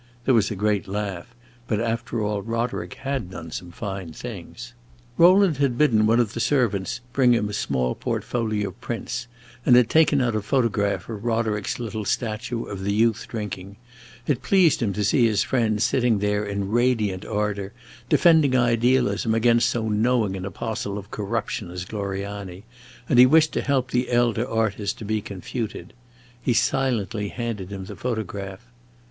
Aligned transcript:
There 0.25 0.33
was 0.33 0.49
a 0.49 0.55
great 0.55 0.87
laugh; 0.87 1.35
but 1.67 1.79
after 1.79 2.21
all, 2.23 2.41
Roderick 2.41 2.95
had 2.95 3.29
done 3.29 3.51
some 3.51 3.69
fine 3.69 4.13
things. 4.13 4.73
Rowland 5.15 5.57
had 5.57 5.77
bidden 5.77 6.07
one 6.07 6.19
of 6.19 6.33
the 6.33 6.39
servants 6.39 7.01
bring 7.13 7.33
him 7.35 7.47
a 7.49 7.53
small 7.53 7.93
portfolio 7.93 8.69
of 8.69 8.81
prints, 8.81 9.27
and 9.63 9.75
had 9.75 9.91
taken 9.91 10.19
out 10.19 10.35
a 10.35 10.41
photograph 10.41 11.07
of 11.07 11.23
Roderick's 11.23 11.77
little 11.77 12.03
statue 12.03 12.63
of 12.63 12.83
the 12.83 12.91
youth 12.91 13.27
drinking. 13.29 13.75
It 14.25 14.41
pleased 14.41 14.81
him 14.81 14.91
to 14.93 15.03
see 15.03 15.27
his 15.27 15.43
friend 15.43 15.79
sitting 15.79 16.17
there 16.17 16.43
in 16.45 16.71
radiant 16.71 17.23
ardor, 17.23 17.71
defending 18.09 18.55
idealism 18.57 19.35
against 19.35 19.69
so 19.69 19.87
knowing 19.87 20.35
an 20.35 20.45
apostle 20.45 20.97
of 20.97 21.11
corruption 21.11 21.69
as 21.69 21.85
Gloriani, 21.85 22.63
and 23.07 23.19
he 23.19 23.27
wished 23.27 23.53
to 23.53 23.61
help 23.61 23.91
the 23.91 24.11
elder 24.11 24.49
artist 24.49 24.97
to 24.97 25.05
be 25.05 25.21
confuted. 25.21 25.93
He 26.41 26.53
silently 26.53 27.27
handed 27.29 27.69
him 27.71 27.85
the 27.85 27.95
photograph. 27.95 28.65